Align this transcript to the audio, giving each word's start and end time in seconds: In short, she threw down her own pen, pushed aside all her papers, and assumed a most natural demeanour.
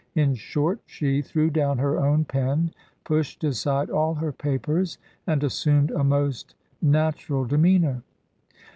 In 0.15 0.33
short, 0.33 0.79
she 0.87 1.21
threw 1.21 1.51
down 1.51 1.77
her 1.77 1.99
own 2.03 2.25
pen, 2.25 2.71
pushed 3.03 3.43
aside 3.43 3.91
all 3.91 4.15
her 4.15 4.31
papers, 4.31 4.97
and 5.27 5.43
assumed 5.43 5.91
a 5.91 6.03
most 6.03 6.55
natural 6.81 7.45
demeanour. 7.45 8.01